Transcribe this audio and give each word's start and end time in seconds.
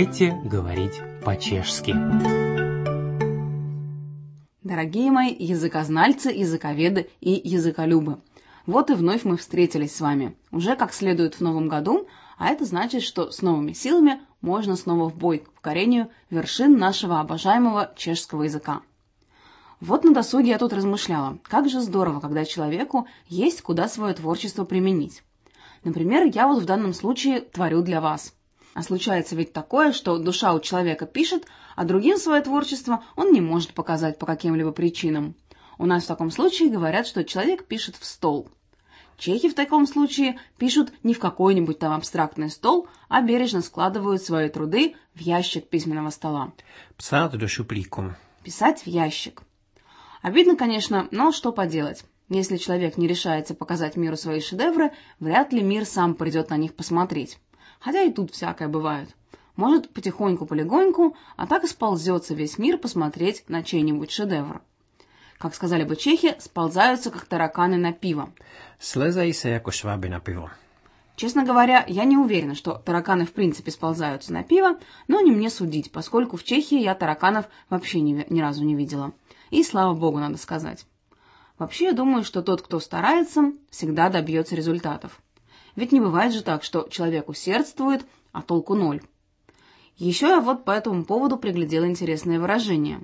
Давайте 0.00 0.30
говорить 0.44 0.98
по-чешски. 1.26 1.94
Дорогие 4.62 5.10
мои 5.10 5.36
языкознальцы, 5.38 6.30
языковеды 6.30 7.10
и 7.20 7.38
языколюбы, 7.44 8.22
вот 8.64 8.88
и 8.88 8.94
вновь 8.94 9.24
мы 9.24 9.36
встретились 9.36 9.94
с 9.94 10.00
вами, 10.00 10.38
уже 10.52 10.74
как 10.74 10.94
следует 10.94 11.34
в 11.34 11.42
новом 11.42 11.68
году, 11.68 12.08
а 12.38 12.48
это 12.48 12.64
значит, 12.64 13.02
что 13.02 13.30
с 13.30 13.42
новыми 13.42 13.74
силами 13.74 14.22
можно 14.40 14.74
снова 14.74 15.10
в 15.10 15.18
бой 15.18 15.40
к 15.40 15.52
покорению 15.52 16.08
вершин 16.30 16.78
нашего 16.78 17.20
обожаемого 17.20 17.92
чешского 17.94 18.44
языка. 18.44 18.80
Вот 19.80 20.02
на 20.02 20.14
досуге 20.14 20.48
я 20.48 20.58
тут 20.58 20.72
размышляла, 20.72 21.36
как 21.42 21.68
же 21.68 21.82
здорово, 21.82 22.20
когда 22.20 22.46
человеку 22.46 23.06
есть 23.28 23.60
куда 23.60 23.86
свое 23.86 24.14
творчество 24.14 24.64
применить. 24.64 25.22
Например, 25.84 26.24
я 26.24 26.48
вот 26.48 26.62
в 26.62 26.64
данном 26.64 26.94
случае 26.94 27.42
творю 27.42 27.82
для 27.82 28.00
вас– 28.00 28.32
а 28.80 28.82
случается 28.82 29.36
ведь 29.36 29.52
такое, 29.52 29.92
что 29.92 30.16
душа 30.16 30.54
у 30.54 30.58
человека 30.58 31.04
пишет, 31.04 31.46
а 31.76 31.84
другим 31.84 32.16
свое 32.16 32.40
творчество 32.40 33.04
он 33.14 33.30
не 33.30 33.42
может 33.42 33.74
показать 33.74 34.18
по 34.18 34.24
каким-либо 34.24 34.72
причинам. 34.72 35.34
У 35.76 35.84
нас 35.84 36.04
в 36.04 36.06
таком 36.06 36.30
случае 36.30 36.70
говорят, 36.70 37.06
что 37.06 37.22
человек 37.22 37.66
пишет 37.66 37.96
в 37.96 38.06
стол. 38.06 38.48
Чехи 39.18 39.50
в 39.50 39.54
таком 39.54 39.86
случае 39.86 40.38
пишут 40.56 40.94
не 41.02 41.12
в 41.12 41.18
какой-нибудь 41.18 41.78
там 41.78 41.92
абстрактный 41.92 42.48
стол, 42.48 42.88
а 43.10 43.20
бережно 43.20 43.60
складывают 43.60 44.22
свои 44.22 44.48
труды 44.48 44.96
в 45.12 45.20
ящик 45.20 45.68
письменного 45.68 46.08
стола. 46.08 46.54
Псат 46.96 47.36
до 47.36 47.48
шуплику. 47.48 48.14
Писать 48.44 48.80
в 48.80 48.86
ящик. 48.86 49.42
Обидно, 50.22 50.56
конечно, 50.56 51.06
но 51.10 51.32
что 51.32 51.52
поделать. 51.52 52.02
Если 52.30 52.56
человек 52.56 52.96
не 52.96 53.06
решается 53.06 53.54
показать 53.54 53.96
миру 53.96 54.16
свои 54.16 54.40
шедевры, 54.40 54.92
вряд 55.18 55.52
ли 55.52 55.60
мир 55.60 55.84
сам 55.84 56.14
придет 56.14 56.48
на 56.48 56.56
них 56.56 56.74
посмотреть 56.74 57.38
хотя 57.80 58.02
и 58.02 58.12
тут 58.12 58.32
всякое 58.32 58.68
бывает. 58.68 59.08
Может, 59.56 59.92
потихоньку-полегоньку, 59.92 61.16
а 61.36 61.46
так 61.46 61.64
и 61.64 61.66
сползется 61.66 62.34
весь 62.34 62.56
мир 62.56 62.78
посмотреть 62.78 63.44
на 63.48 63.62
чей-нибудь 63.62 64.10
шедевр. 64.10 64.62
Как 65.38 65.54
сказали 65.54 65.84
бы 65.84 65.96
чехи, 65.96 66.36
сползаются, 66.38 67.10
как 67.10 67.24
тараканы 67.24 67.76
на 67.76 67.92
пиво. 67.92 68.30
Слезайся, 68.78 69.48
яко 69.48 69.72
швабы 69.72 70.08
на 70.08 70.20
пиво. 70.20 70.52
Честно 71.16 71.44
говоря, 71.44 71.84
я 71.86 72.04
не 72.04 72.16
уверена, 72.16 72.54
что 72.54 72.74
тараканы 72.74 73.26
в 73.26 73.32
принципе 73.32 73.70
сползаются 73.70 74.32
на 74.32 74.42
пиво, 74.42 74.78
но 75.06 75.20
не 75.20 75.30
мне 75.30 75.50
судить, 75.50 75.92
поскольку 75.92 76.38
в 76.38 76.44
Чехии 76.44 76.78
я 76.80 76.94
тараканов 76.94 77.46
вообще 77.68 78.00
ни, 78.00 78.24
ни 78.30 78.40
разу 78.40 78.64
не 78.64 78.74
видела. 78.74 79.12
И 79.50 79.62
слава 79.62 79.94
богу, 79.94 80.18
надо 80.18 80.38
сказать. 80.38 80.86
Вообще, 81.58 81.86
я 81.86 81.92
думаю, 81.92 82.24
что 82.24 82.40
тот, 82.40 82.62
кто 82.62 82.80
старается, 82.80 83.52
всегда 83.68 84.08
добьется 84.08 84.56
результатов. 84.56 85.20
Ведь 85.76 85.92
не 85.92 86.00
бывает 86.00 86.32
же 86.32 86.42
так, 86.42 86.64
что 86.64 86.88
человек 86.90 87.28
усердствует, 87.28 88.04
а 88.32 88.42
толку 88.42 88.74
ноль. 88.74 89.02
Еще 89.96 90.28
я 90.28 90.40
вот 90.40 90.64
по 90.64 90.70
этому 90.70 91.04
поводу 91.04 91.36
приглядела 91.36 91.86
интересное 91.86 92.40
выражение. 92.40 93.02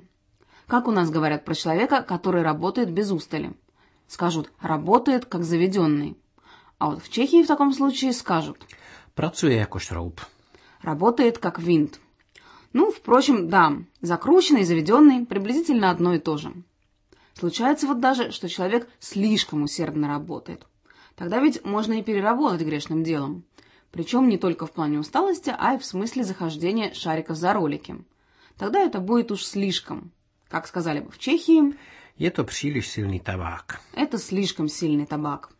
Как 0.67 0.87
у 0.87 0.91
нас 0.91 1.09
говорят 1.09 1.45
про 1.45 1.55
человека, 1.55 2.01
который 2.01 2.41
работает 2.41 2.91
без 2.91 3.11
устали? 3.11 3.53
Скажут 4.07 4.51
«работает 4.61 5.25
как 5.25 5.43
заведенный». 5.43 6.17
А 6.77 6.89
вот 6.89 7.01
в 7.01 7.09
Чехии 7.09 7.43
в 7.43 7.47
таком 7.47 7.73
случае 7.73 8.13
скажут 8.13 8.57
«Працує 9.15 9.57
як 9.57 9.79
шруб». 9.81 10.21
«Работает 10.81 11.37
как 11.37 11.59
винт». 11.59 11.99
Ну, 12.73 12.91
впрочем, 12.91 13.49
да, 13.49 13.73
закрученный 14.01 14.61
и 14.61 14.65
заведенный 14.65 15.25
приблизительно 15.25 15.89
одно 15.89 16.13
и 16.13 16.19
то 16.19 16.37
же. 16.37 16.51
Случается 17.33 17.87
вот 17.87 17.99
даже, 17.99 18.31
что 18.31 18.49
человек 18.49 18.89
слишком 18.99 19.63
усердно 19.63 20.07
работает– 20.07 20.65
Тогда 21.17 21.39
ведь 21.39 21.65
можно 21.65 21.93
и 21.93 22.03
переработать 22.03 22.61
грешным 22.61 23.03
делом. 23.03 23.43
Причем 23.91 24.29
не 24.29 24.37
только 24.37 24.67
в 24.67 24.71
плане 24.71 24.99
усталости, 24.99 25.53
а 25.57 25.73
и 25.73 25.79
в 25.79 25.85
смысле 25.85 26.23
захождения 26.23 26.93
шариков 26.93 27.37
за 27.37 27.53
ролики. 27.53 27.97
Тогда 28.55 28.79
это 28.79 28.99
будет 28.99 29.31
уж 29.31 29.43
слишком. 29.43 30.11
Как 30.47 30.67
сказали 30.67 30.99
бы 30.99 31.09
в 31.11 31.17
Чехии... 31.17 31.75
Это 32.19 32.43
příliš 32.43 32.87
сильный 32.89 33.19
табак. 33.19 33.79
Это 33.93 34.17
слишком 34.19 34.67
сильный 34.67 35.05
табак. 35.05 35.51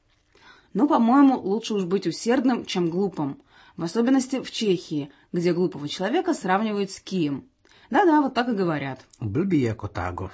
Но, 0.74 0.88
по-моему, 0.88 1.40
лучше 1.40 1.74
уж 1.74 1.86
быть 1.86 2.08
усердным, 2.08 2.66
чем 2.66 2.90
глупым. 2.90 3.42
В 3.78 3.84
особенности 3.84 4.42
в 4.42 4.52
Чехии, 4.52 5.12
где 5.32 5.54
глупого 5.54 5.88
человека 5.88 6.34
сравнивают 6.34 6.92
с 6.92 7.00
кием. 7.00 7.46
Да-да, 7.90 8.22
вот 8.22 8.34
так 8.36 8.50
и 8.50 8.54
говорят. 8.54 9.06
Блби 9.20 9.58
яко 9.58 9.88
таго. 9.88 10.32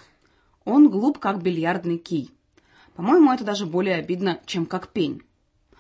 Он 0.66 0.90
глуп, 0.90 1.20
как 1.20 1.42
бильярдный 1.42 1.98
кий. 1.98 2.32
По-моему, 2.96 3.32
это 3.32 3.44
даже 3.44 3.66
более 3.66 3.96
обидно, 3.96 4.40
чем 4.46 4.66
как 4.66 4.90
пень. 4.90 5.24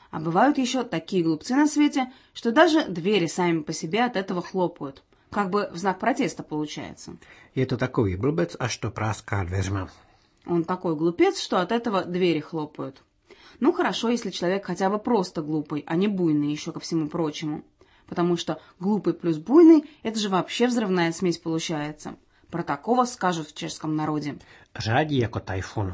А 0.09 0.19
бывают 0.19 0.57
еще 0.57 0.83
такие 0.83 1.23
глупцы 1.23 1.55
на 1.55 1.67
свете, 1.67 2.11
что 2.33 2.51
даже 2.51 2.85
двери 2.85 3.27
сами 3.27 3.61
по 3.61 3.73
себе 3.73 4.03
от 4.03 4.15
этого 4.15 4.41
хлопают. 4.41 5.03
Как 5.31 5.49
бы 5.49 5.69
в 5.71 5.77
знак 5.77 5.99
протеста 5.99 6.43
получается. 6.43 7.17
И 7.55 7.61
это 7.61 7.77
такой 7.77 8.15
блбец, 8.15 8.55
а 8.59 8.69
что 8.69 8.91
праска 8.91 9.43
дверьма. 9.43 9.89
Он 10.45 10.63
такой 10.63 10.95
глупец, 10.95 11.39
что 11.39 11.61
от 11.61 11.71
этого 11.71 12.03
двери 12.03 12.39
хлопают. 12.39 13.01
Ну 13.59 13.71
хорошо, 13.71 14.09
если 14.09 14.29
человек 14.29 14.65
хотя 14.65 14.89
бы 14.89 14.99
просто 14.99 15.41
глупый, 15.41 15.83
а 15.87 15.95
не 15.95 16.07
буйный 16.07 16.51
еще 16.51 16.71
ко 16.71 16.79
всему 16.79 17.07
прочему. 17.07 17.63
Потому 18.05 18.37
что 18.37 18.59
глупый 18.79 19.13
плюс 19.13 19.37
буйный– 19.37 19.89
это 20.03 20.19
же 20.19 20.29
вообще 20.29 20.67
взрывная 20.67 21.11
смесь 21.11 21.37
получается. 21.37 22.17
Про 22.51 22.63
такого 22.63 23.05
скажут 23.05 23.47
в 23.47 23.55
чешском 23.55 23.95
народе. 23.95 24.37
Жади, 24.75 25.15
яко 25.15 25.39
тайфун. 25.39 25.93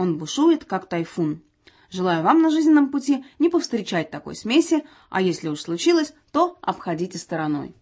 Он 0.00 0.16
бушует, 0.16 0.64
как 0.64 0.88
тайфун. 0.88 1.42
Желаю 1.90 2.22
вам 2.22 2.40
на 2.40 2.48
жизненном 2.48 2.90
пути 2.90 3.22
не 3.38 3.50
повстречать 3.50 4.10
такой 4.10 4.34
смеси, 4.34 4.82
а 5.10 5.20
если 5.20 5.48
уж 5.48 5.60
случилось, 5.60 6.14
то 6.32 6.56
обходите 6.62 7.18
стороной. 7.18 7.74